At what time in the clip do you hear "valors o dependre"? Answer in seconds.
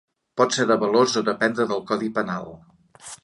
0.83-1.69